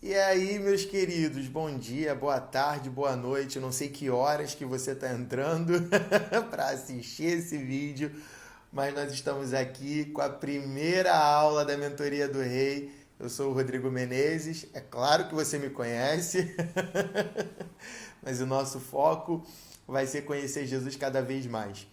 [0.00, 3.58] E aí, meus queridos, bom dia, boa tarde, boa noite.
[3.58, 5.72] Não sei que horas que você está entrando
[6.50, 8.12] para assistir esse vídeo,
[8.72, 12.92] mas nós estamos aqui com a primeira aula da Mentoria do Rei.
[13.18, 16.54] Eu sou o Rodrigo Menezes, é claro que você me conhece,
[18.22, 19.44] mas o nosso foco
[19.84, 21.88] vai ser conhecer Jesus cada vez mais.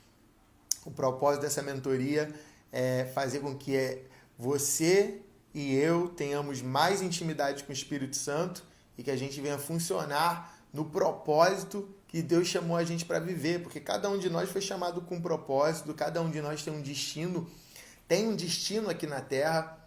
[0.86, 2.32] O propósito dessa mentoria
[2.72, 4.04] é fazer com que
[4.38, 5.22] você
[5.56, 8.62] e eu tenhamos mais intimidade com o Espírito Santo
[8.98, 13.64] e que a gente venha funcionar no propósito que Deus chamou a gente para viver,
[13.64, 16.73] porque cada um de nós foi chamado com um propósito, cada um de nós tem
[16.73, 17.50] um destino,
[18.05, 19.80] tem um destino aqui na Terra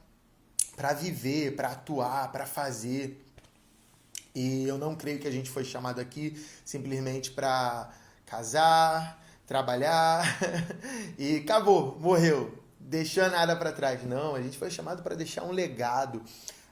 [0.75, 3.23] para viver, para atuar, para fazer.
[4.35, 7.93] E eu não creio que a gente foi chamado aqui simplesmente para
[8.25, 10.25] casar, trabalhar
[11.19, 14.03] e acabou, morreu deixando nada para trás.
[14.03, 16.23] Não, a gente foi chamado para deixar um legado.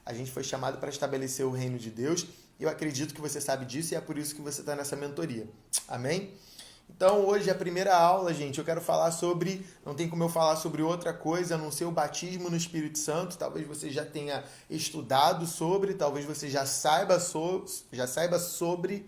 [0.03, 2.25] A gente foi chamado para estabelecer o reino de Deus.
[2.59, 4.95] E eu acredito que você sabe disso e é por isso que você está nessa
[4.95, 5.47] mentoria.
[5.87, 6.33] Amém?
[6.89, 9.63] Então, hoje, a primeira aula, gente, eu quero falar sobre.
[9.85, 12.97] Não tem como eu falar sobre outra coisa a não ser o batismo no Espírito
[12.97, 13.37] Santo.
[13.37, 19.07] Talvez você já tenha estudado sobre, talvez você já saiba, so, já saiba sobre.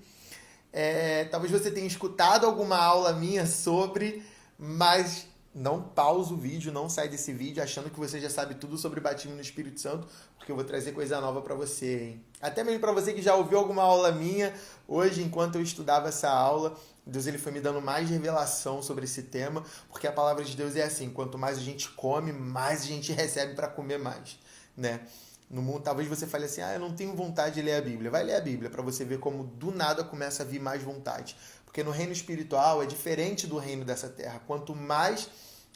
[0.71, 4.23] É, talvez você tenha escutado alguma aula minha sobre,
[4.59, 8.77] mas não pausa o vídeo, não sai desse vídeo achando que você já sabe tudo
[8.77, 12.25] sobre batismo no Espírito Santo, porque eu vou trazer coisa nova para você, hein?
[12.39, 14.53] Até mesmo para você que já ouviu alguma aula minha,
[14.87, 19.23] hoje enquanto eu estudava essa aula, Deus ele foi me dando mais revelação sobre esse
[19.23, 22.85] tema, porque a palavra de Deus é assim, quanto mais a gente come, mais a
[22.85, 24.37] gente recebe para comer mais,
[24.77, 25.01] né?
[25.49, 28.11] No mundo, talvez você fale assim: "Ah, eu não tenho vontade de ler a Bíblia".
[28.11, 31.35] Vai ler a Bíblia para você ver como do nada começa a vir mais vontade.
[31.69, 34.41] Porque no reino espiritual é diferente do reino dessa terra.
[34.47, 35.29] Quanto mais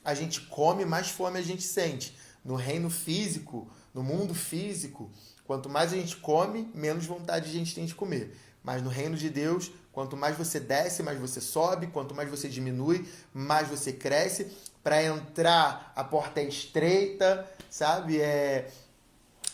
[0.03, 2.17] a gente come, mais fome a gente sente.
[2.43, 5.11] No reino físico, no mundo físico,
[5.45, 8.35] quanto mais a gente come, menos vontade a gente tem de comer.
[8.63, 12.49] Mas no reino de Deus, quanto mais você desce, mais você sobe, quanto mais você
[12.49, 14.51] diminui, mais você cresce.
[14.83, 18.19] Para entrar, a porta é estreita, sabe?
[18.19, 18.67] É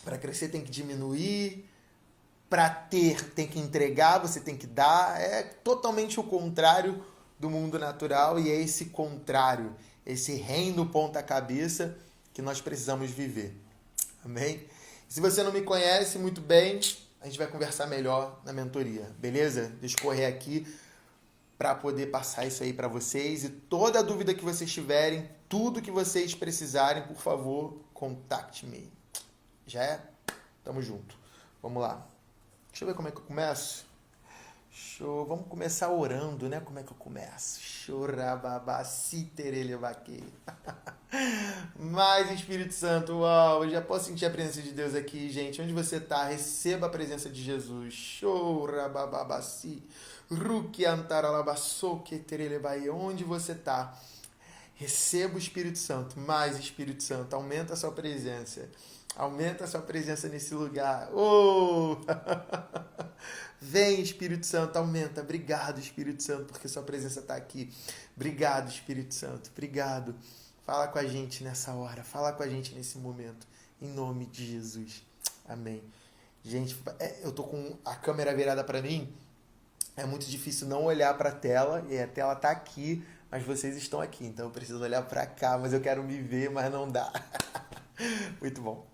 [0.06, 1.69] para crescer tem que diminuir,
[2.50, 5.20] para ter tem que entregar, você tem que dar.
[5.22, 7.04] É totalmente o contrário
[7.40, 11.98] do mundo natural e é esse contrário, esse reino ponta-cabeça
[12.34, 13.56] que nós precisamos viver.
[14.24, 14.68] Amém?
[15.10, 16.80] se você não me conhece muito bem,
[17.20, 19.74] a gente vai conversar melhor na mentoria, beleza?
[19.82, 20.68] Deixa eu correr aqui
[21.58, 25.90] para poder passar isso aí para vocês e toda dúvida que vocês tiverem, tudo que
[25.90, 28.94] vocês precisarem, por favor, contacte-me.
[29.66, 30.02] Já é?
[30.64, 31.18] Tamo junto.
[31.62, 32.08] Vamos lá.
[32.80, 33.86] Deixa eu ver como é que eu começo.
[34.72, 35.26] Show.
[35.26, 36.62] Vamos começar orando, né?
[36.62, 37.60] Como é que eu começo?
[37.60, 40.24] Chorababaciterelebaque.
[41.78, 45.62] Mais Espírito Santo, uau, eu já posso sentir a presença de Deus aqui, gente.
[45.62, 47.94] Onde você está, receba a presença de Jesus.
[47.94, 49.84] Chorabababaci.
[50.32, 52.90] Rukiantaralabasoqueterelebaie.
[52.90, 53.94] Onde você está,
[54.76, 56.18] receba o Espírito Santo.
[56.18, 58.70] Mais Espírito Santo, aumenta a sua presença.
[59.16, 61.10] Aumenta a sua presença nesse lugar.
[61.14, 61.98] Oh!
[63.62, 65.22] Vem, Espírito Santo, aumenta.
[65.22, 67.70] Obrigado, Espírito Santo, porque sua presença está aqui.
[68.16, 69.50] Obrigado, Espírito Santo.
[69.52, 70.16] Obrigado.
[70.66, 72.04] Fala com a gente nessa hora.
[72.04, 73.46] Fala com a gente nesse momento.
[73.82, 75.04] Em nome de Jesus.
[75.48, 75.84] Amém.
[76.44, 79.14] Gente, é, eu tô com a câmera virada para mim.
[79.98, 83.76] É muito difícil não olhar para a tela e a tela tá aqui, mas vocês
[83.76, 86.88] estão aqui, então eu preciso olhar para cá, mas eu quero me ver, mas não
[86.88, 87.12] dá.
[88.40, 88.89] muito bom.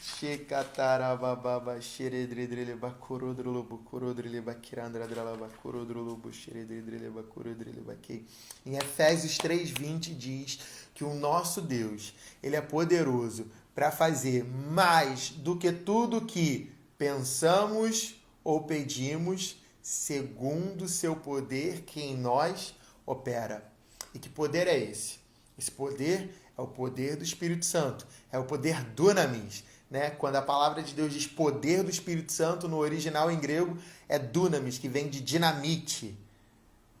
[0.00, 8.24] Shekatarababa xeredredreleba corodrolobo corodreleba kirandradralaba corodrolobo xeredredreleba corodreleba que
[8.64, 10.58] Em Efésios 3:20 diz
[10.94, 18.14] que o nosso Deus, ele é poderoso para fazer mais do que tudo que pensamos
[18.42, 23.70] ou pedimos, segundo o seu poder que em nós opera.
[24.14, 25.18] E que poder é esse?
[25.58, 29.64] Esse poder é o poder do Espírito Santo, é o poder dunamis.
[29.90, 30.10] Né?
[30.10, 33.76] Quando a palavra de Deus diz poder do Espírito Santo, no original em grego
[34.08, 36.16] é dunamis, que vem de dinamite.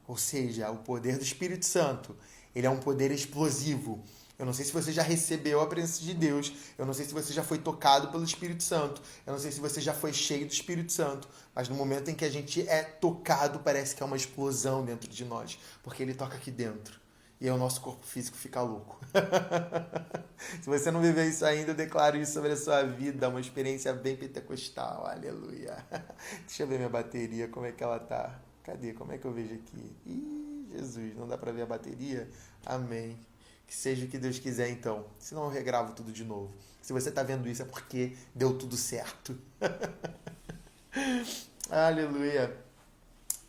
[0.08, 2.16] Ou seja, o poder do Espírito Santo.
[2.54, 4.02] Ele é um poder explosivo.
[4.36, 6.52] Eu não sei se você já recebeu a presença de Deus.
[6.76, 9.02] Eu não sei se você já foi tocado pelo Espírito Santo.
[9.26, 11.28] Eu não sei se você já foi cheio do Espírito Santo.
[11.54, 15.08] Mas no momento em que a gente é tocado, parece que é uma explosão dentro
[15.08, 15.58] de nós.
[15.82, 16.99] Porque ele toca aqui dentro
[17.40, 19.00] e o nosso corpo físico fica louco.
[20.60, 23.92] Se você não viveu isso ainda, eu declaro isso sobre a sua vida, uma experiência
[23.94, 25.84] bem pentecostal, aleluia.
[26.46, 28.38] Deixa eu ver minha bateria, como é que ela tá.
[28.62, 28.92] Cadê?
[28.92, 29.96] Como é que eu vejo aqui?
[30.06, 32.28] Ih, Jesus, não dá para ver a bateria?
[32.64, 33.18] Amém.
[33.66, 35.06] Que seja o que Deus quiser então.
[35.18, 36.52] Senão eu regravo tudo de novo.
[36.82, 39.38] Se você está vendo isso é porque deu tudo certo.
[41.70, 42.54] Aleluia.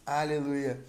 [0.05, 0.81] Aleluia.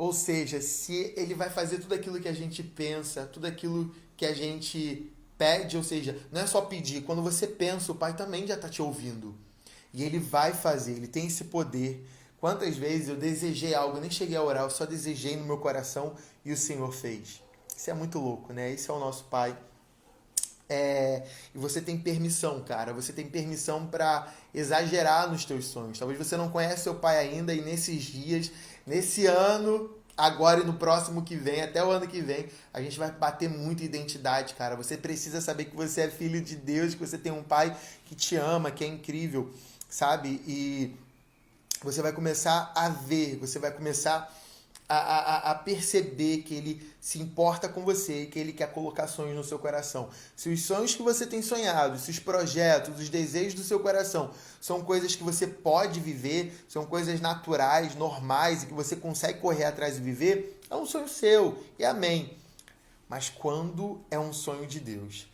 [0.00, 4.24] Ou seja, se ele vai fazer tudo aquilo que a gente pensa, tudo aquilo que
[4.24, 8.46] a gente pede, ou seja, não é só pedir, quando você pensa, o Pai também
[8.46, 9.34] já está te ouvindo.
[9.92, 12.02] E ele vai fazer, ele tem esse poder.
[12.40, 16.14] Quantas vezes eu desejei algo, nem cheguei a orar, eu só desejei no meu coração
[16.46, 17.42] e o Senhor fez.
[17.76, 18.72] Isso é muito louco, né?
[18.72, 19.54] Esse é o nosso Pai.
[20.72, 22.92] É, e você tem permissão, cara.
[22.92, 25.98] Você tem permissão para exagerar nos teus sonhos.
[25.98, 28.52] Talvez você não conhece seu pai ainda e nesses dias,
[28.86, 32.96] nesse ano, agora e no próximo que vem, até o ano que vem, a gente
[32.96, 34.76] vai bater muita identidade, cara.
[34.76, 38.14] Você precisa saber que você é filho de Deus, que você tem um pai que
[38.14, 39.52] te ama, que é incrível,
[39.88, 40.40] sabe?
[40.46, 40.94] E
[41.82, 44.32] você vai começar a ver, você vai começar
[44.92, 49.36] a, a, a, perceber que ele se importa com você, que ele quer colocar sonhos
[49.36, 50.08] no seu coração.
[50.34, 54.32] Se os sonhos que você tem sonhado, se os projetos, os desejos do seu coração
[54.60, 59.64] são coisas que você pode viver, são coisas naturais, normais e que você consegue correr
[59.64, 61.62] atrás e viver, é um sonho seu.
[61.78, 62.36] E amém.
[63.08, 65.28] Mas quando é um sonho de Deus,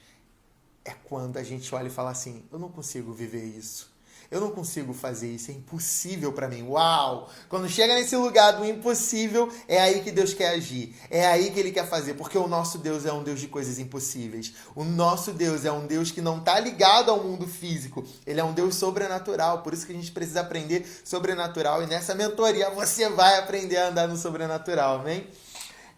[0.84, 3.95] é quando a gente olha e fala assim: eu não consigo viver isso.
[4.30, 6.62] Eu não consigo fazer isso, é impossível para mim.
[6.62, 7.30] Uau!
[7.48, 10.94] Quando chega nesse lugar do impossível, é aí que Deus quer agir.
[11.10, 13.78] É aí que ele quer fazer, porque o nosso Deus é um Deus de coisas
[13.78, 14.52] impossíveis.
[14.74, 18.04] O nosso Deus é um Deus que não está ligado ao mundo físico.
[18.26, 19.62] Ele é um Deus sobrenatural.
[19.62, 23.88] Por isso que a gente precisa aprender sobrenatural e nessa mentoria você vai aprender a
[23.88, 25.26] andar no sobrenatural, amém?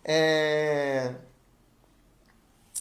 [0.05, 1.15] É...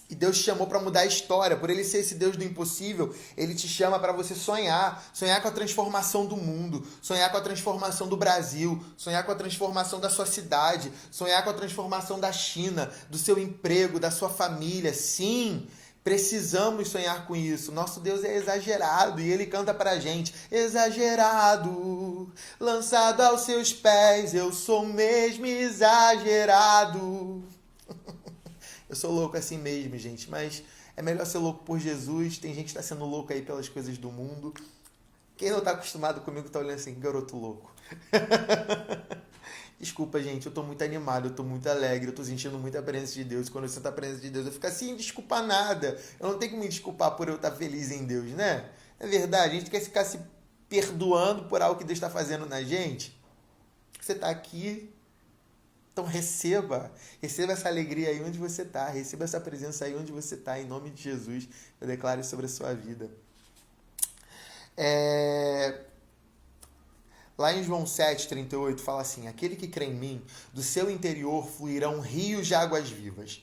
[0.09, 1.57] E Deus te chamou para mudar a história.
[1.57, 5.03] Por ele ser esse Deus do impossível, ele te chama para você sonhar.
[5.13, 6.85] Sonhar com a transformação do mundo.
[7.01, 8.81] Sonhar com a transformação do Brasil.
[8.95, 10.93] Sonhar com a transformação da sua cidade.
[11.11, 14.93] Sonhar com a transformação da China, do seu emprego, da sua família.
[14.93, 15.67] Sim,
[16.05, 17.73] precisamos sonhar com isso.
[17.73, 24.53] Nosso Deus é exagerado e ele canta pra gente: Exagerado, lançado aos seus pés, eu
[24.53, 27.43] sou mesmo exagerado.
[28.89, 30.63] Eu sou louco assim mesmo, gente, mas
[30.95, 32.37] é melhor ser louco por Jesus.
[32.37, 34.53] Tem gente que está sendo louco aí pelas coisas do mundo.
[35.35, 37.71] Quem não está acostumado comigo está olhando assim, garoto louco.
[39.79, 43.13] Desculpa, gente, eu estou muito animado, eu estou muito alegre, eu estou sentindo muita presença
[43.13, 43.47] de Deus.
[43.47, 45.99] Quando eu sinto a presença de Deus, eu fico assim, desculpa nada.
[46.19, 48.67] Eu não tenho que me desculpar por eu estar feliz em Deus, né?
[48.99, 50.19] É verdade, a gente quer ficar se
[50.67, 53.15] perdoando por algo que Deus está fazendo na gente.
[54.01, 54.91] Você está aqui
[55.97, 60.35] então receba, receba essa alegria aí onde você está, receba essa presença aí onde você
[60.35, 61.49] está, em nome de Jesus,
[61.81, 63.09] eu declaro sobre a sua vida.
[64.77, 65.81] É...
[67.35, 70.21] Lá em João 7,38 fala assim: Aquele que crê em mim,
[70.53, 73.41] do seu interior fluirão rios de águas vivas.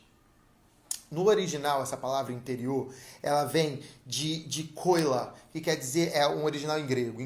[1.11, 6.45] No original, essa palavra interior, ela vem de, de koila, que quer dizer, é um
[6.45, 7.21] original em grego,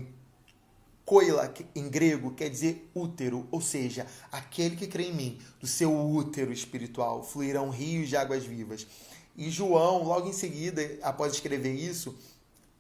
[1.09, 5.91] Koila, em grego, quer dizer útero, ou seja, aquele que crê em mim, do seu
[5.91, 8.87] útero espiritual fluirão rios de águas vivas.
[9.35, 12.15] E João, logo em seguida, após escrever isso,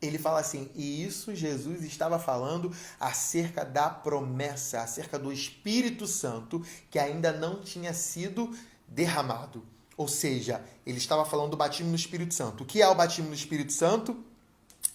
[0.02, 2.70] ele fala assim: e isso Jesus estava falando
[3.00, 8.54] acerca da promessa, acerca do Espírito Santo que ainda não tinha sido
[8.86, 9.64] derramado.
[9.96, 12.62] Ou seja, ele estava falando do batismo no Espírito Santo.
[12.62, 14.22] O que é o batismo no Espírito Santo?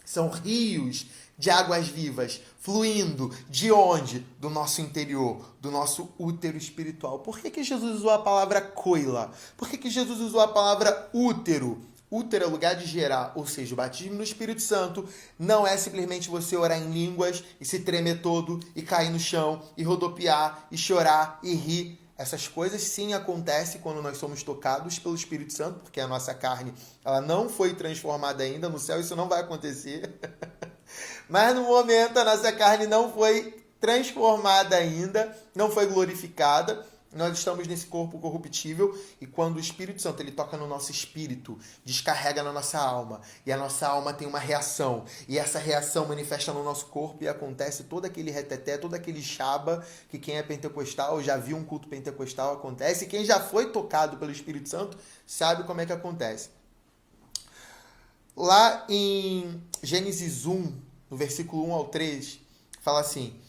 [0.06, 1.08] São rios
[1.38, 4.20] de águas vivas fluindo de onde?
[4.40, 7.20] Do nosso interior, do nosso útero espiritual.
[7.20, 9.32] Por que, que Jesus usou a palavra coila?
[9.58, 11.82] Por que, que Jesus usou a palavra útero?
[12.10, 15.04] Útero é lugar de gerar, ou seja, o batismo no Espírito Santo
[15.38, 19.64] não é simplesmente você orar em línguas e se tremer todo e cair no chão
[19.76, 22.00] e rodopiar e chorar e rir.
[22.16, 26.72] Essas coisas sim acontecem quando nós somos tocados pelo Espírito Santo, porque a nossa carne
[27.04, 30.14] ela não foi transformada ainda no céu, isso não vai acontecer.
[31.30, 36.86] Mas no momento a nossa carne não foi transformada ainda, não foi glorificada.
[37.16, 41.60] Nós estamos nesse corpo corruptível e quando o Espírito Santo ele toca no nosso espírito,
[41.86, 46.52] descarrega na nossa alma e a nossa alma tem uma reação e essa reação manifesta
[46.52, 51.22] no nosso corpo e acontece todo aquele reteté, todo aquele chaba que quem é pentecostal
[51.22, 54.98] já viu um culto pentecostal acontece, e quem já foi tocado pelo Espírito Santo
[55.28, 56.50] sabe como é que acontece.
[58.36, 60.76] Lá em Gênesis 1,
[61.08, 62.40] no versículo 1 ao 3,
[62.82, 63.40] fala assim: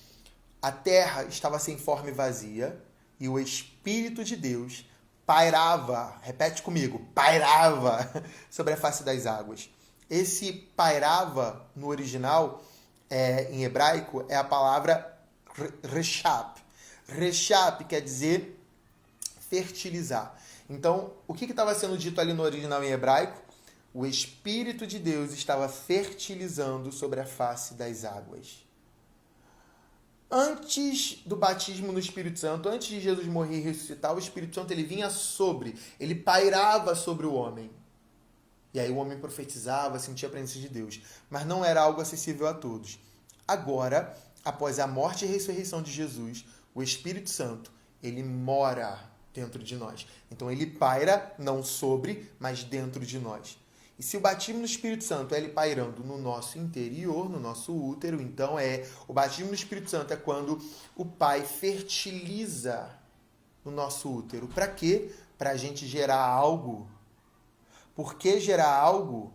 [0.60, 2.78] A terra estava sem forma e vazia,
[3.18, 4.84] e o Espírito de Deus
[5.24, 8.10] pairava, repete comigo, pairava
[8.50, 9.70] sobre a face das águas.
[10.10, 12.62] Esse pairava no original,
[13.08, 15.18] é, em hebraico, é a palavra
[15.82, 16.60] reshap.
[17.08, 18.60] Reshap quer dizer
[19.48, 20.34] fertilizar.
[20.68, 23.43] Então, o que estava sendo dito ali no original em hebraico?
[23.94, 28.66] O Espírito de Deus estava fertilizando sobre a face das águas.
[30.30, 34.72] antes do batismo no Espírito Santo, antes de Jesus morrer e ressuscitar, o Espírito Santo
[34.72, 37.70] ele vinha sobre, ele pairava sobre o homem.
[38.72, 42.48] E aí o homem profetizava, sentia a presença de Deus, mas não era algo acessível
[42.48, 42.98] a todos.
[43.46, 47.70] Agora, após a morte e ressurreição de Jesus, o Espírito Santo,
[48.02, 48.98] ele mora
[49.32, 50.04] dentro de nós.
[50.32, 53.56] Então ele paira não sobre, mas dentro de nós.
[53.98, 57.72] E se o batismo no Espírito Santo é ele pairando no nosso interior, no nosso
[57.72, 60.60] útero, então é o batismo no Espírito Santo é quando
[60.96, 62.90] o Pai fertiliza
[63.64, 64.48] no nosso útero.
[64.48, 65.12] Para quê?
[65.38, 66.88] Para a gente gerar algo.
[67.94, 69.32] Por que gerar algo?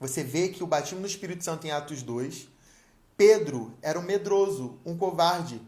[0.00, 2.48] Você vê que o batismo no Espírito Santo em Atos 2,
[3.16, 5.62] Pedro era um medroso, um covarde.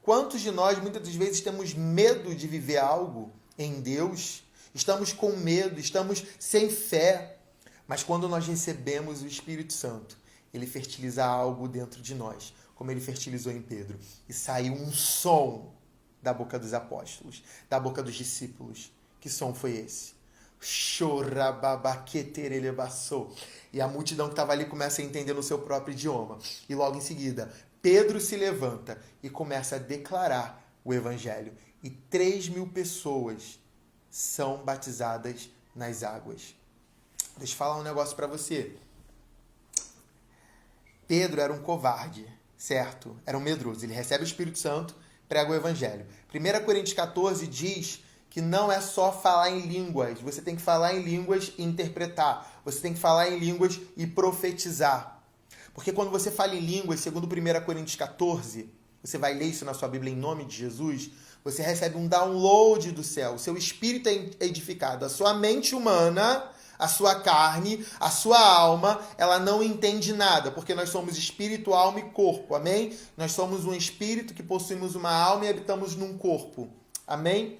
[0.00, 4.44] Quantos de nós muitas das vezes temos medo de viver algo em Deus?
[4.72, 7.33] Estamos com medo, estamos sem fé,
[7.86, 10.16] mas quando nós recebemos o Espírito Santo,
[10.52, 13.98] ele fertiliza algo dentro de nós, como ele fertilizou em Pedro.
[14.28, 15.74] E saiu um som
[16.22, 18.92] da boca dos apóstolos, da boca dos discípulos.
[19.20, 20.14] Que som foi esse?
[23.72, 26.38] E a multidão que estava ali começa a entender no seu próprio idioma.
[26.68, 31.52] E logo em seguida, Pedro se levanta e começa a declarar o evangelho.
[31.82, 33.58] E 3 mil pessoas
[34.08, 36.54] são batizadas nas águas.
[37.36, 38.76] Deixa eu falar um negócio para você.
[41.06, 42.26] Pedro era um covarde,
[42.56, 43.16] certo?
[43.26, 43.84] Era um medroso.
[43.84, 44.94] Ele recebe o Espírito Santo,
[45.28, 46.06] prega o Evangelho.
[46.32, 50.20] 1 Coríntios 14 diz que não é só falar em línguas.
[50.20, 52.60] Você tem que falar em línguas e interpretar.
[52.64, 55.22] Você tem que falar em línguas e profetizar.
[55.72, 58.68] Porque quando você fala em línguas, segundo 1 Coríntios 14,
[59.02, 61.10] você vai ler isso na sua Bíblia em nome de Jesus,
[61.44, 63.34] você recebe um download do céu.
[63.34, 65.04] O seu espírito é edificado.
[65.04, 66.48] A sua mente humana
[66.84, 71.98] a sua carne, a sua alma, ela não entende nada, porque nós somos espírito, alma
[71.98, 72.54] e corpo.
[72.54, 72.94] Amém?
[73.16, 76.68] Nós somos um espírito que possuímos uma alma e habitamos num corpo.
[77.06, 77.58] Amém?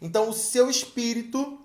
[0.00, 1.58] Então, o seu espírito,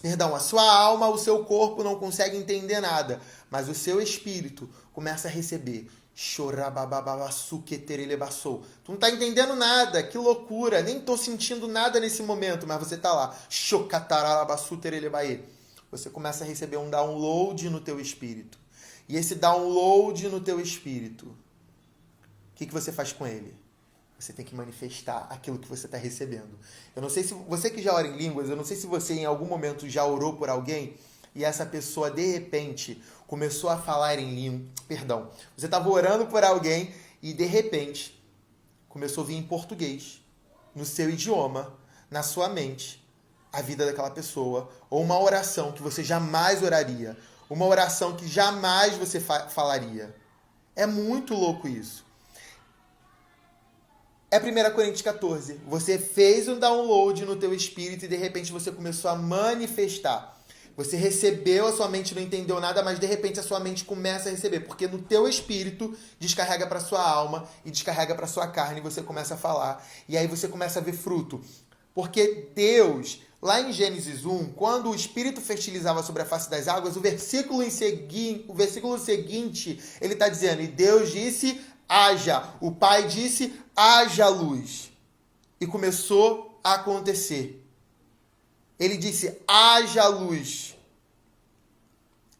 [0.00, 3.20] perdão, a sua alma, o seu corpo não consegue entender nada,
[3.50, 5.90] mas o seu espírito começa a receber.
[8.84, 12.96] Tu não tá entendendo nada, que loucura, nem tô sentindo nada nesse momento, mas você
[12.96, 13.34] tá lá
[15.90, 18.58] você começa a receber um download no teu espírito.
[19.08, 21.36] E esse download no teu espírito, o
[22.54, 23.54] que, que você faz com ele?
[24.18, 26.58] Você tem que manifestar aquilo que você está recebendo.
[26.94, 29.14] Eu não sei se você que já ora em línguas, eu não sei se você
[29.14, 30.94] em algum momento já orou por alguém
[31.34, 34.66] e essa pessoa de repente começou a falar em língua.
[34.86, 35.30] Perdão.
[35.56, 38.22] Você estava orando por alguém e de repente
[38.88, 40.20] começou a vir em português,
[40.74, 41.72] no seu idioma,
[42.10, 43.00] na sua mente
[43.52, 47.16] a vida daquela pessoa, ou uma oração que você jamais oraria,
[47.48, 50.14] uma oração que jamais você fa falaria.
[50.76, 52.04] É muito louco isso.
[54.30, 55.60] É 1 Coríntios 14.
[55.66, 60.38] Você fez um download no teu espírito e de repente você começou a manifestar.
[60.76, 64.28] Você recebeu, a sua mente não entendeu nada, mas de repente a sua mente começa
[64.28, 68.78] a receber, porque no teu espírito descarrega para sua alma e descarrega para sua carne
[68.78, 69.84] e você começa a falar.
[70.08, 71.40] E aí você começa a ver fruto.
[71.92, 76.96] Porque Deus Lá em Gênesis 1, quando o Espírito fertilizava sobre a face das águas,
[76.96, 78.44] o versículo, em segui...
[78.46, 82.54] o versículo seguinte, ele está dizendo, e Deus disse, haja.
[82.60, 84.92] O Pai disse, haja luz.
[85.58, 87.66] E começou a acontecer.
[88.78, 90.76] Ele disse, haja luz.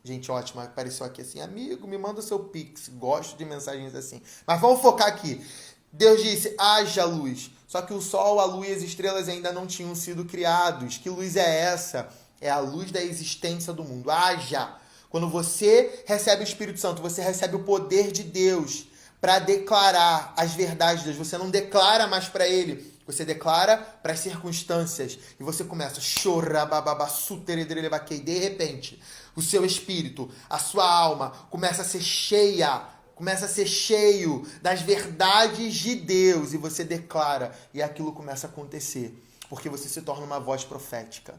[0.04, 4.20] Gente, ótimo, apareceu aqui assim, amigo, me manda o seu pix, gosto de mensagens assim.
[4.46, 5.44] Mas vamos focar aqui.
[5.92, 7.50] Deus disse, haja luz.
[7.70, 10.98] Só que o sol, a lua e as estrelas ainda não tinham sido criados.
[10.98, 12.08] Que luz é essa?
[12.40, 14.10] É a luz da existência do mundo.
[14.10, 14.74] Haja!
[15.08, 18.86] Quando você recebe o Espírito Santo, você recebe o poder de Deus
[19.20, 21.28] para declarar as verdades de Deus.
[21.28, 25.16] Você não declara mais para ele, você declara para as circunstâncias.
[25.38, 26.68] E você começa a chorar,
[28.24, 29.00] de repente,
[29.36, 32.82] o seu espírito, a sua alma começa a ser cheia
[33.20, 38.50] começa a ser cheio das verdades de Deus e você declara e aquilo começa a
[38.50, 39.14] acontecer,
[39.50, 41.38] porque você se torna uma voz profética.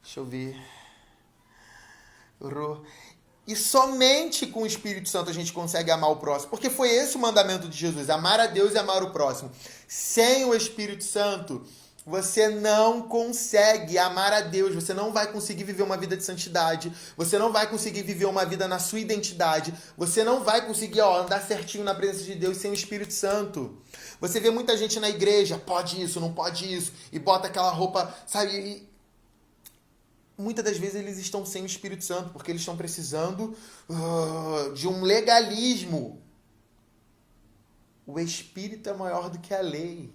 [0.00, 0.56] Deixa eu ver.
[3.44, 7.16] E somente com o Espírito Santo a gente consegue amar o próximo, porque foi esse
[7.16, 9.50] o mandamento de Jesus: amar a Deus e amar o próximo.
[9.88, 11.66] Sem o Espírito Santo,
[12.06, 16.92] você não consegue amar a Deus, você não vai conseguir viver uma vida de santidade,
[17.16, 21.22] você não vai conseguir viver uma vida na sua identidade, você não vai conseguir ó,
[21.22, 23.78] andar certinho na presença de Deus sem o Espírito Santo.
[24.20, 28.14] Você vê muita gente na igreja, pode isso, não pode isso, e bota aquela roupa,
[28.26, 28.52] sabe?
[28.52, 28.88] E
[30.36, 33.56] muitas das vezes eles estão sem o Espírito Santo, porque eles estão precisando
[33.88, 36.22] uh, de um legalismo
[38.06, 40.12] O Espírito é maior do que a lei.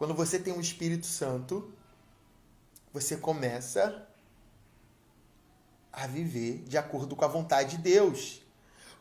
[0.00, 1.70] Quando você tem o Espírito Santo,
[2.90, 4.08] você começa
[5.92, 8.40] a viver de acordo com a vontade de Deus.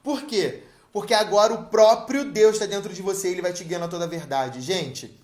[0.03, 0.61] Por quê?
[0.91, 3.87] Porque agora o próprio Deus está dentro de você e ele vai te guiando a
[3.87, 4.59] toda a verdade.
[4.59, 5.17] Gente,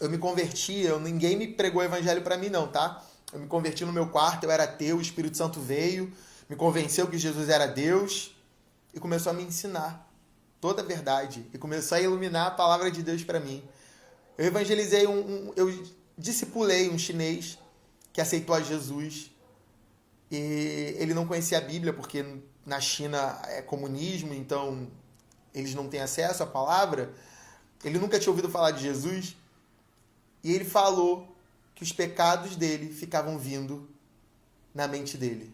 [0.00, 3.00] eu me converti, eu, ninguém me pregou o evangelho para mim não, tá?
[3.32, 6.12] Eu me converti no meu quarto, eu era ateu, o Espírito Santo veio,
[6.48, 8.34] me convenceu que Jesus era Deus
[8.92, 10.10] e começou a me ensinar
[10.60, 13.62] toda a verdade e começou a iluminar a palavra de Deus para mim.
[14.38, 15.84] Eu evangelizei um, um, eu
[16.16, 17.58] discipulei um chinês
[18.12, 19.32] que aceitou a Jesus
[20.30, 22.24] e ele não conhecia a Bíblia porque
[22.64, 24.88] na China é comunismo, então
[25.52, 27.12] eles não têm acesso à palavra.
[27.82, 29.36] Ele nunca tinha ouvido falar de Jesus
[30.44, 31.36] e ele falou
[31.74, 33.88] que os pecados dele ficavam vindo
[34.72, 35.52] na mente dele.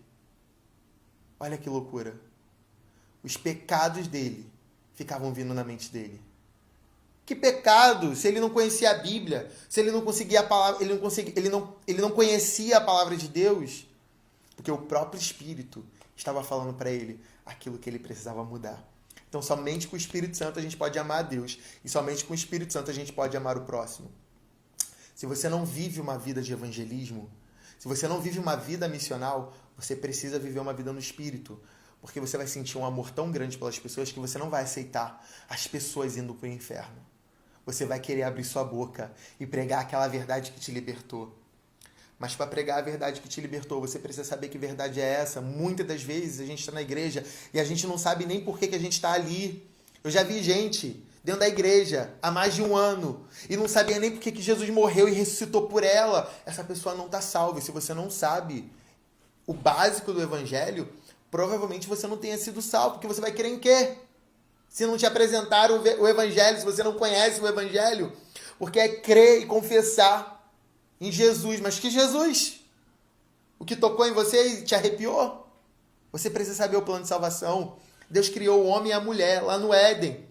[1.41, 2.21] Olha que loucura.
[3.23, 4.47] Os pecados dele
[4.93, 6.21] ficavam vindo na mente dele.
[7.27, 8.15] Que pecado?
[8.15, 11.33] Se ele não conhecia a Bíblia, se ele não conseguia a palavra, ele não conseguia,
[11.37, 13.87] ele não, ele não conhecia a palavra de Deus,
[14.55, 18.83] porque o próprio Espírito estava falando para ele aquilo que ele precisava mudar.
[19.29, 22.33] Então, somente com o Espírito Santo a gente pode amar a Deus, e somente com
[22.33, 24.13] o Espírito Santo a gente pode amar o próximo.
[25.15, 27.31] Se você não vive uma vida de evangelismo,
[27.79, 31.61] se você não vive uma vida missional, você precisa viver uma vida no espírito.
[32.01, 35.27] Porque você vai sentir um amor tão grande pelas pessoas que você não vai aceitar
[35.49, 37.14] as pessoas indo para o inferno.
[37.67, 41.33] Você vai querer abrir sua boca e pregar aquela verdade que te libertou.
[42.19, 45.41] Mas para pregar a verdade que te libertou, você precisa saber que verdade é essa.
[45.41, 48.59] Muitas das vezes a gente está na igreja e a gente não sabe nem por
[48.59, 49.69] que, que a gente está ali.
[50.03, 53.99] Eu já vi gente dentro da igreja há mais de um ano e não sabia
[53.99, 56.33] nem por que Jesus morreu e ressuscitou por ela.
[56.47, 57.59] Essa pessoa não está salva.
[57.59, 58.71] E se você não sabe
[59.47, 60.89] o básico do evangelho,
[61.31, 63.97] provavelmente você não tenha sido salvo, porque você vai querer em quê?
[64.75, 68.13] Se não te apresentaram o evangelho, se você não conhece o evangelho,
[68.59, 70.53] porque é crer e confessar
[71.01, 71.61] em Jesus.
[71.61, 72.61] Mas que Jesus?
[73.57, 75.49] O que tocou em você e te arrepiou?
[76.11, 77.77] Você precisa saber o plano de salvação.
[78.11, 80.27] Deus criou o homem e a mulher lá no Éden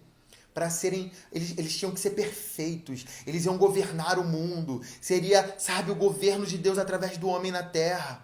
[0.52, 1.10] para serem.
[1.32, 3.06] Eles, eles tinham que ser perfeitos.
[3.26, 4.82] Eles iam governar o mundo.
[5.00, 8.22] Seria, sabe, o governo de Deus através do homem na terra.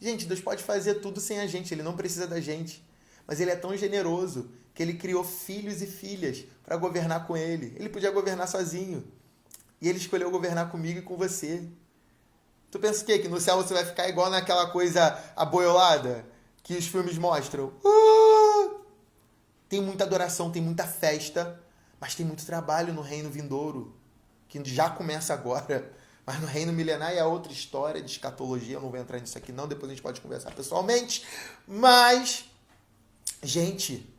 [0.00, 1.74] Gente, Deus pode fazer tudo sem a gente.
[1.74, 2.82] Ele não precisa da gente.
[3.26, 7.74] Mas ele é tão generoso que ele criou filhos e filhas para governar com ele.
[7.76, 9.04] Ele podia governar sozinho.
[9.80, 11.66] E ele escolheu governar comigo e com você.
[12.70, 13.18] Tu pensa o quê?
[13.18, 16.24] Que no céu você vai ficar igual naquela coisa aboiolada
[16.62, 17.72] que os filmes mostram?
[17.84, 18.80] Uh!
[19.68, 21.60] Tem muita adoração, tem muita festa,
[22.00, 23.96] mas tem muito trabalho no reino vindouro,
[24.48, 25.92] que já começa agora.
[26.26, 29.50] Mas no reino milenar é outra história de escatologia, eu não vou entrar nisso aqui
[29.50, 31.24] não, depois a gente pode conversar pessoalmente.
[31.66, 32.44] Mas,
[33.42, 34.09] gente,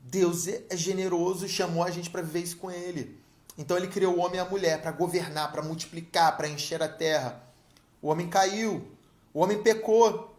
[0.00, 3.18] Deus é generoso e chamou a gente para viver isso com ele.
[3.56, 6.88] Então ele criou o homem e a mulher para governar, para multiplicar, para encher a
[6.88, 7.42] terra.
[8.00, 8.88] O homem caiu,
[9.32, 10.34] o homem pecou.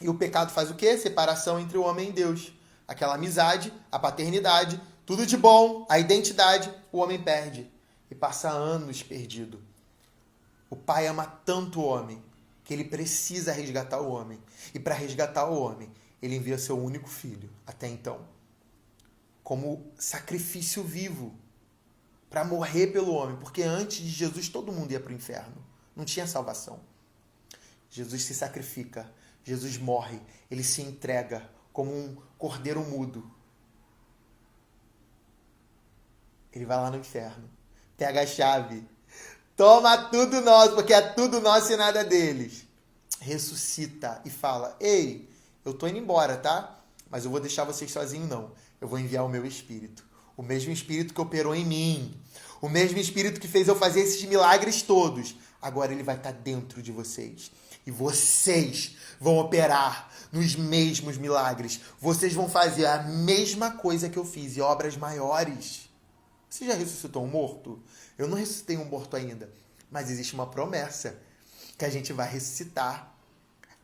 [0.00, 0.98] E o pecado faz o quê?
[0.98, 2.52] Separação entre o homem e Deus
[2.86, 7.70] aquela amizade, a paternidade, tudo de bom, a identidade, o homem perde
[8.10, 9.62] e passa anos perdido.
[10.70, 12.22] O pai ama tanto o homem
[12.64, 14.38] que ele precisa resgatar o homem.
[14.72, 15.90] E para resgatar o homem,
[16.22, 18.20] ele envia seu único filho, até então,
[19.44, 21.38] como sacrifício vivo
[22.30, 26.04] para morrer pelo homem, porque antes de Jesus todo mundo ia para o inferno, não
[26.04, 26.80] tinha salvação.
[27.90, 29.08] Jesus se sacrifica,
[29.44, 33.30] Jesus morre, ele se entrega como um cordeiro mudo.
[36.52, 37.48] Ele vai lá no inferno,
[37.96, 38.84] pega a chave,
[39.56, 42.66] toma tudo nosso, porque é tudo nosso e nada deles.
[43.20, 45.28] Ressuscita e fala: Ei,
[45.64, 46.80] eu tô indo embora, tá?
[47.10, 48.52] Mas eu vou deixar vocês sozinhos, não.
[48.80, 50.04] Eu vou enviar o meu espírito.
[50.36, 52.20] O mesmo espírito que operou em mim.
[52.60, 55.36] O mesmo espírito que fez eu fazer esses milagres todos.
[55.60, 57.50] Agora ele vai estar dentro de vocês.
[57.86, 61.80] E vocês vão operar nos mesmos milagres.
[62.00, 65.88] Vocês vão fazer a mesma coisa que eu fiz e obras maiores.
[66.48, 67.82] Você já ressuscitou um morto?
[68.16, 69.50] Eu não ressuscitei um morto ainda,
[69.90, 71.18] mas existe uma promessa
[71.76, 73.12] que a gente vai ressuscitar.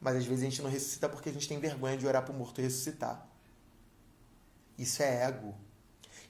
[0.01, 2.33] Mas às vezes a gente não ressuscita porque a gente tem vergonha de orar para
[2.33, 3.27] o morto ressuscitar.
[4.81, 5.55] Isso é ego.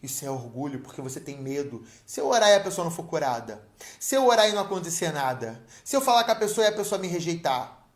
[0.03, 1.85] Isso é orgulho, porque você tem medo.
[2.05, 3.65] Se eu orar e a pessoa não for curada,
[3.99, 6.75] se eu orar e não acontecer nada, se eu falar com a pessoa e a
[6.75, 7.87] pessoa me rejeitar,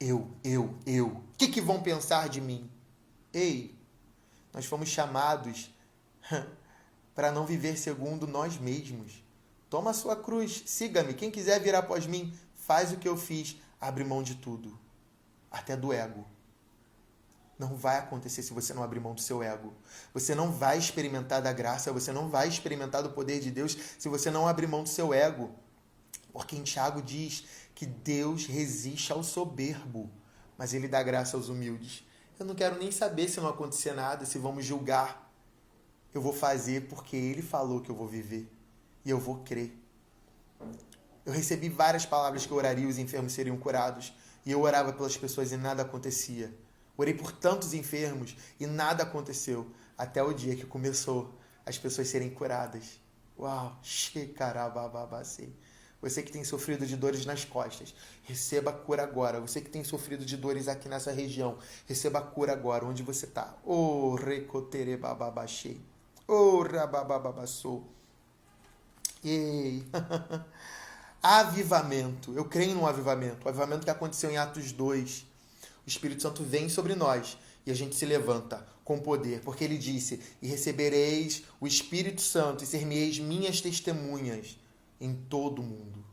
[0.00, 1.06] eu, eu, eu.
[1.06, 2.68] O que, que vão pensar de mim?
[3.32, 3.78] Ei,
[4.52, 5.70] nós fomos chamados
[7.14, 9.22] para não viver segundo nós mesmos.
[9.70, 11.14] Toma a sua cruz, siga-me.
[11.14, 14.76] Quem quiser vir após mim, faz o que eu fiz, abre mão de tudo,
[15.50, 16.26] até do ego.
[17.58, 19.72] Não vai acontecer se você não abrir mão do seu ego.
[20.12, 24.08] Você não vai experimentar da graça, você não vai experimentar do poder de Deus se
[24.08, 25.54] você não abrir mão do seu ego.
[26.32, 30.10] Porque em Tiago diz que Deus resiste ao soberbo,
[30.58, 32.04] mas ele dá graça aos humildes.
[32.38, 35.32] Eu não quero nem saber se não acontecer nada, se vamos julgar.
[36.12, 38.50] Eu vou fazer porque ele falou que eu vou viver.
[39.02, 39.74] E eu vou crer.
[41.24, 44.12] Eu recebi várias palavras que eu oraria e os enfermos seriam curados.
[44.44, 46.54] E eu orava pelas pessoas e nada acontecia.
[46.96, 49.70] Orei por tantos enfermos e nada aconteceu.
[49.96, 53.00] Até o dia que começou as pessoas serem curadas.
[53.38, 55.52] Uau, shekarabababacei.
[56.00, 59.40] Você que tem sofrido de dores nas costas, receba cura agora.
[59.40, 63.56] Você que tem sofrido de dores aqui nessa região, receba cura agora, onde você está.
[63.64, 65.80] Oh, recotere bababachei.
[66.28, 66.64] Oh.
[69.24, 69.84] Ei.
[71.22, 72.32] avivamento.
[72.34, 73.46] Eu creio no avivamento.
[73.46, 75.26] O avivamento que aconteceu em Atos 2.
[75.86, 79.78] O Espírito Santo vem sobre nós e a gente se levanta com poder, porque ele
[79.78, 84.58] disse: "E recebereis o Espírito Santo e ser-me-eis minhas testemunhas
[85.00, 86.04] em todo o mundo.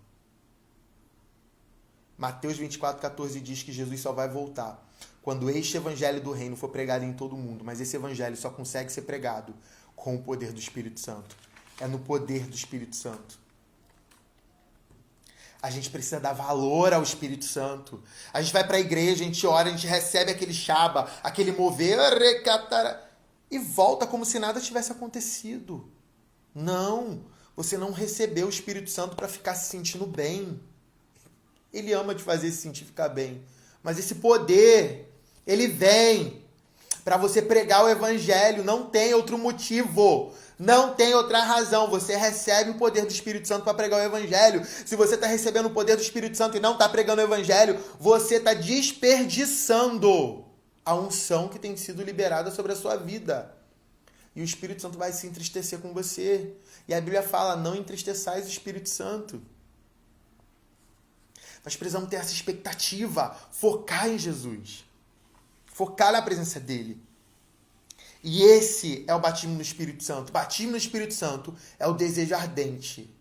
[2.17, 4.87] Mateus 24, 14 diz que Jesus só vai voltar
[5.21, 7.63] quando este evangelho do reino for pregado em todo o mundo.
[7.63, 9.53] Mas esse evangelho só consegue ser pregado
[9.95, 11.35] com o poder do Espírito Santo.
[11.79, 13.39] É no poder do Espírito Santo.
[15.63, 18.03] A gente precisa dar valor ao Espírito Santo.
[18.33, 21.53] A gente vai para a igreja, a gente ora, a gente recebe aquele chaba, aquele
[21.53, 21.97] mover,
[23.49, 25.89] e volta como se nada tivesse acontecido.
[26.53, 27.23] Não.
[27.55, 30.59] Você não recebeu o Espírito Santo para ficar se sentindo bem.
[31.71, 33.41] Ele ama te fazer se sentir ficar bem.
[33.81, 35.09] Mas esse poder,
[35.47, 36.43] ele vem
[37.05, 38.65] para você pregar o evangelho.
[38.65, 40.33] Não tem outro motivo.
[40.63, 41.89] Não tem outra razão.
[41.89, 44.65] Você recebe o poder do Espírito Santo para pregar o Evangelho.
[44.85, 47.77] Se você está recebendo o poder do Espírito Santo e não está pregando o Evangelho,
[47.99, 50.45] você está desperdiçando
[50.85, 53.53] a unção que tem sido liberada sobre a sua vida.
[54.33, 56.53] E o Espírito Santo vai se entristecer com você.
[56.87, 59.41] E a Bíblia fala: não entristeçais o Espírito Santo.
[61.65, 64.85] Nós precisamos ter essa expectativa, focar em Jesus,
[65.65, 67.01] focar na presença dele.
[68.23, 70.31] E esse é o batismo no Espírito Santo.
[70.31, 73.13] Batismo no Espírito Santo é o desejo ardente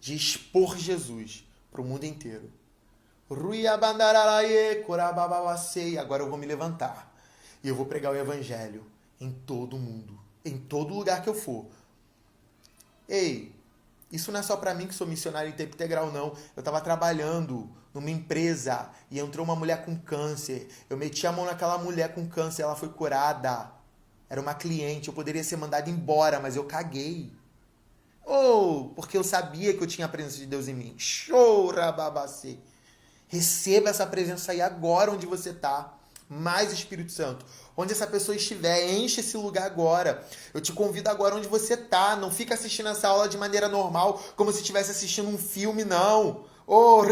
[0.00, 2.50] de expor Jesus para o mundo inteiro.
[5.98, 7.12] Agora eu vou me levantar
[7.62, 8.86] e eu vou pregar o Evangelho
[9.20, 11.66] em todo mundo, em todo lugar que eu for.
[13.08, 13.51] Ei,
[14.12, 16.34] isso não é só para mim que sou missionário em tempo integral, não.
[16.54, 20.68] Eu estava trabalhando numa empresa e entrou uma mulher com câncer.
[20.90, 23.72] Eu meti a mão naquela mulher com câncer, ela foi curada.
[24.28, 27.32] Era uma cliente, eu poderia ser mandado embora, mas eu caguei.
[28.24, 30.94] Ou oh, porque eu sabia que eu tinha a presença de Deus em mim.
[30.98, 32.58] Show, rababacê.
[33.28, 35.98] Receba essa presença aí agora onde você está
[36.32, 37.44] mais Espírito Santo.
[37.76, 40.26] Onde essa pessoa estiver, enche esse lugar agora.
[40.54, 42.16] Eu te convido agora onde você tá.
[42.16, 46.44] Não fica assistindo essa aula de maneira normal, como se estivesse assistindo um filme, não.
[46.66, 47.02] Ô, oh.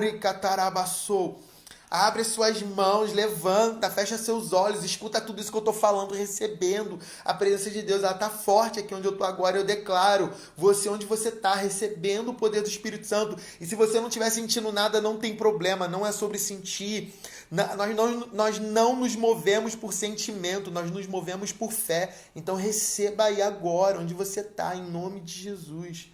[1.90, 7.00] Abre suas mãos, levanta, fecha seus olhos, escuta tudo isso que eu estou falando, recebendo
[7.24, 8.04] a presença de Deus.
[8.04, 9.56] Ela está forte aqui onde eu estou agora.
[9.56, 13.36] Eu declaro, você onde você está, recebendo o poder do Espírito Santo.
[13.60, 17.12] E se você não estiver sentindo nada, não tem problema, não é sobre sentir.
[17.50, 22.14] Nós, nós, nós não nos movemos por sentimento, nós nos movemos por fé.
[22.36, 26.08] Então receba aí agora, onde você está, em nome de Jesus.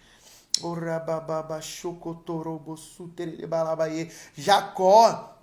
[4.35, 5.36] Jacó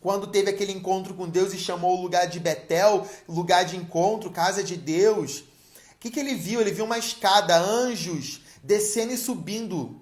[0.00, 4.30] quando teve aquele encontro com Deus e chamou o lugar de Betel, lugar de encontro,
[4.30, 6.60] casa de Deus, o que, que ele viu?
[6.60, 10.00] Ele viu uma escada, anjos descendo e subindo.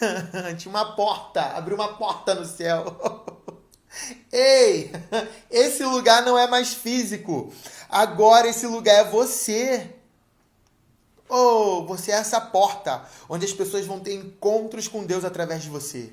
[0.56, 2.96] Tinha uma porta, abriu uma porta no céu.
[4.32, 4.90] Ei,
[5.50, 7.52] esse lugar não é mais físico.
[7.88, 9.94] Agora esse lugar é você.
[11.28, 15.68] Oh, você é essa porta onde as pessoas vão ter encontros com Deus através de
[15.68, 16.12] você.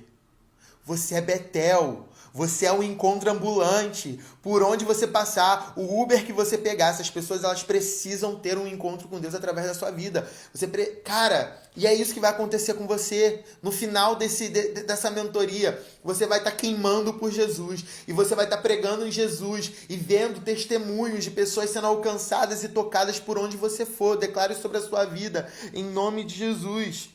[0.83, 2.07] Você é Betel.
[2.35, 4.19] Você é um encontro ambulante.
[4.41, 8.67] Por onde você passar, o Uber que você pegar, essas pessoas elas precisam ter um
[8.67, 10.29] encontro com Deus através da sua vida.
[10.53, 10.85] Você pre...
[11.05, 15.81] cara, e é isso que vai acontecer com você no final desse de, dessa mentoria.
[16.03, 19.71] Você vai estar tá queimando por Jesus e você vai estar tá pregando em Jesus
[19.87, 24.17] e vendo testemunhos de pessoas sendo alcançadas e tocadas por onde você for.
[24.17, 27.14] Declare sobre a sua vida em nome de Jesus.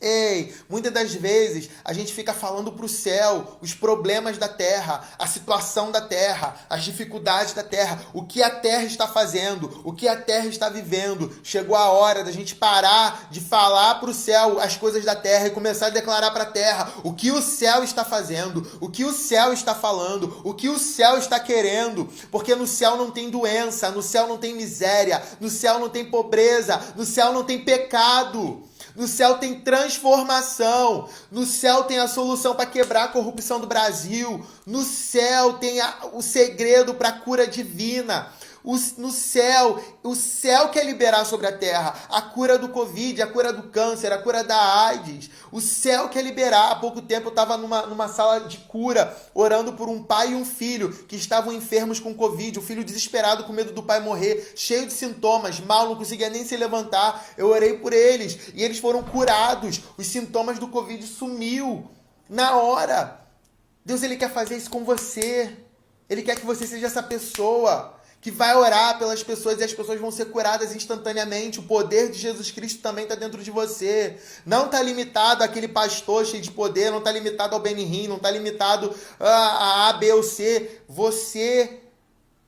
[0.00, 5.06] Ei, muitas das vezes a gente fica falando para o céu os problemas da terra,
[5.18, 9.92] a situação da terra, as dificuldades da terra, o que a terra está fazendo, o
[9.92, 11.30] que a terra está vivendo.
[11.42, 15.48] Chegou a hora da gente parar de falar para o céu as coisas da terra
[15.48, 19.04] e começar a declarar para a terra o que o céu está fazendo, o que
[19.04, 23.28] o céu está falando, o que o céu está querendo, porque no céu não tem
[23.28, 27.62] doença, no céu não tem miséria, no céu não tem pobreza, no céu não tem
[27.62, 28.69] pecado.
[28.94, 31.08] No céu tem transformação.
[31.30, 34.44] No céu tem a solução para quebrar a corrupção do Brasil.
[34.66, 38.28] No céu tem a, o segredo para a cura divina.
[38.62, 43.26] O, no céu, o céu quer liberar sobre a terra a cura do Covid, a
[43.26, 45.30] cura do câncer, a cura da AIDS.
[45.50, 46.70] O céu quer liberar.
[46.70, 50.34] Há pouco tempo eu estava numa, numa sala de cura, orando por um pai e
[50.34, 52.58] um filho que estavam enfermos com Covid.
[52.58, 56.44] O filho desesperado com medo do pai morrer, cheio de sintomas, mal, não conseguia nem
[56.44, 57.24] se levantar.
[57.36, 59.80] Eu orei por eles e eles foram curados.
[59.96, 61.90] Os sintomas do Covid sumiu
[62.28, 63.20] na hora.
[63.84, 65.56] Deus ele quer fazer isso com você.
[66.08, 69.98] Ele quer que você seja essa pessoa que vai orar pelas pessoas e as pessoas
[69.98, 71.58] vão ser curadas instantaneamente.
[71.58, 74.18] O poder de Jesus Cristo também está dentro de você.
[74.44, 78.30] Não está limitado àquele pastor cheio de poder, não está limitado ao Benihim, não está
[78.30, 80.82] limitado a, a B ou C.
[80.86, 81.80] Você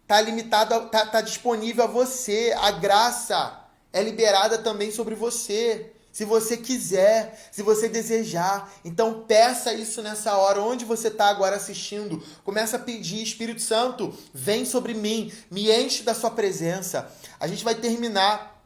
[0.02, 2.54] está limitado, está tá disponível a você.
[2.60, 3.60] A graça
[3.92, 8.70] é liberada também sobre você se você quiser, se você desejar.
[8.84, 12.22] Então peça isso nessa hora, onde você está agora assistindo.
[12.44, 17.10] Começa a pedir, Espírito Santo, vem sobre mim, me enche da sua presença.
[17.40, 18.62] A gente vai terminar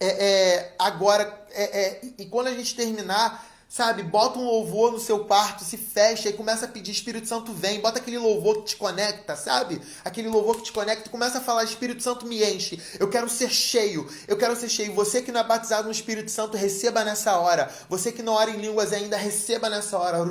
[0.00, 4.98] é, é, agora, é, é e quando a gente terminar, Sabe, bota um louvor no
[4.98, 8.70] seu quarto, se fecha e começa a pedir, Espírito Santo vem, bota aquele louvor que
[8.70, 9.78] te conecta, sabe?
[10.02, 13.50] Aquele louvor que te conecta começa a falar, Espírito Santo me enche, eu quero ser
[13.50, 14.94] cheio, eu quero ser cheio.
[14.94, 17.70] Você que não é batizado no Espírito Santo, receba nessa hora.
[17.90, 20.24] Você que não ora em línguas ainda, receba nessa hora.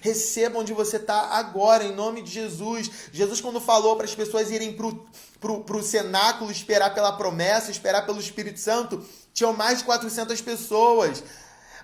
[0.00, 2.90] Receba onde você está agora, em nome de Jesus.
[3.12, 8.18] Jesus, quando falou para as pessoas irem para o cenáculo, esperar pela promessa, esperar pelo
[8.18, 9.04] Espírito Santo,
[9.36, 11.22] tinham mais de 400 pessoas.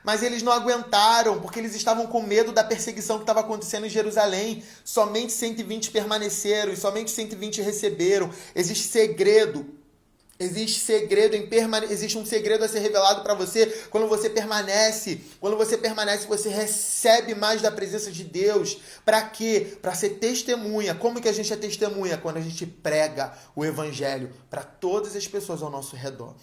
[0.03, 3.91] Mas eles não aguentaram, porque eles estavam com medo da perseguição que estava acontecendo em
[3.91, 4.65] Jerusalém.
[4.85, 8.31] Somente 120 permaneceram e somente 120 receberam.
[8.55, 9.65] Existe segredo.
[10.41, 15.21] Existe segredo em permane existe um segredo a ser revelado para você quando você permanece.
[15.39, 18.79] Quando você permanece, você recebe mais da presença de Deus.
[19.05, 19.77] Para quê?
[19.81, 20.97] Para ser testemunha.
[20.97, 22.19] Como que a gente é testemunha?
[22.19, 26.35] Quando a gente prega o evangelho para todas as pessoas ao nosso redor.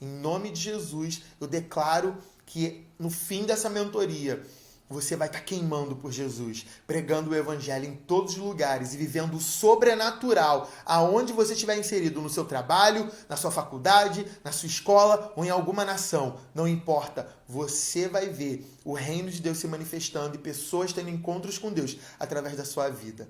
[0.00, 4.42] Em nome de Jesus, eu declaro que no fim dessa mentoria,
[4.88, 8.96] você vai estar tá queimando por Jesus, pregando o evangelho em todos os lugares e
[8.96, 14.66] vivendo o sobrenatural aonde você estiver inserido no seu trabalho, na sua faculdade, na sua
[14.66, 19.66] escola ou em alguma nação, não importa, você vai ver o reino de Deus se
[19.66, 23.28] manifestando e pessoas tendo encontros com Deus através da sua vida.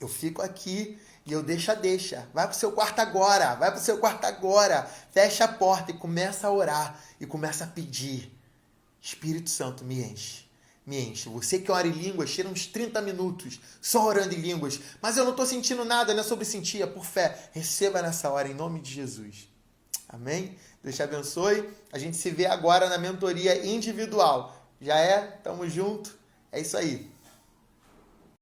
[0.00, 2.26] Eu fico aqui e eu deixa, deixa.
[2.32, 3.54] Vai pro seu quarto agora.
[3.54, 4.88] Vai pro seu quarto agora.
[5.12, 6.98] Fecha a porta e começa a orar.
[7.20, 8.36] E começa a pedir.
[9.00, 10.48] Espírito Santo, me enche.
[10.86, 11.28] Me enche.
[11.28, 14.80] Você que ora em línguas, tira uns 30 minutos só orando em línguas.
[15.00, 17.50] Mas eu não estou sentindo nada, não é sobre sentir, é por fé.
[17.52, 19.48] Receba nessa hora, em nome de Jesus.
[20.08, 20.56] Amém?
[20.82, 21.70] Deus te abençoe.
[21.92, 24.56] A gente se vê agora na mentoria individual.
[24.80, 25.20] Já é?
[25.44, 26.18] Tamo junto.
[26.50, 27.10] É isso aí.